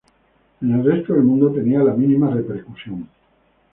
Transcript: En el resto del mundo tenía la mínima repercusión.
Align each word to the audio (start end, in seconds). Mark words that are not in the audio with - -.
En 0.61 0.71
el 0.73 0.83
resto 0.83 1.13
del 1.13 1.21
mundo 1.25 1.51
tenía 1.53 1.77
la 1.83 1.93
mínima 1.93 2.31
repercusión. 2.31 3.07